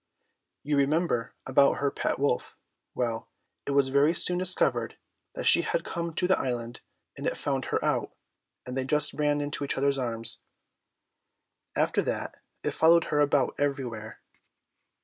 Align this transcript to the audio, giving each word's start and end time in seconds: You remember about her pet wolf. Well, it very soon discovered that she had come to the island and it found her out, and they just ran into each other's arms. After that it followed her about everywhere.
You 0.63 0.77
remember 0.77 1.35
about 1.45 1.73
her 1.77 1.91
pet 1.91 2.17
wolf. 2.17 2.57
Well, 2.95 3.29
it 3.67 3.71
very 3.91 4.15
soon 4.15 4.39
discovered 4.39 4.97
that 5.35 5.43
she 5.45 5.61
had 5.61 5.83
come 5.83 6.15
to 6.15 6.27
the 6.27 6.39
island 6.39 6.81
and 7.15 7.27
it 7.27 7.37
found 7.37 7.65
her 7.65 7.85
out, 7.85 8.11
and 8.65 8.75
they 8.75 8.83
just 8.83 9.13
ran 9.13 9.41
into 9.41 9.63
each 9.63 9.77
other's 9.77 9.99
arms. 9.99 10.39
After 11.75 12.01
that 12.01 12.41
it 12.63 12.71
followed 12.71 13.03
her 13.13 13.19
about 13.19 13.53
everywhere. 13.59 14.21